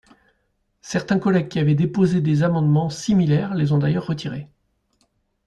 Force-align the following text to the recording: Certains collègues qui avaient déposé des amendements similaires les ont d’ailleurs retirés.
Certains 0.81 1.19
collègues 1.19 1.47
qui 1.49 1.59
avaient 1.59 1.75
déposé 1.75 2.21
des 2.21 2.41
amendements 2.41 2.89
similaires 2.89 3.53
les 3.53 3.71
ont 3.71 3.77
d’ailleurs 3.77 4.07
retirés. 4.07 4.49